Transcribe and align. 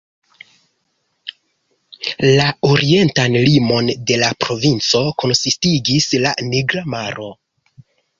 La 2.37 2.47
orientan 2.69 3.37
limon 3.49 3.83
de 4.11 4.17
la 4.23 4.31
provinco 4.45 5.03
konsistigis 5.25 6.09
la 6.25 6.33
Nigra 6.47 6.83
Maro. 6.95 7.29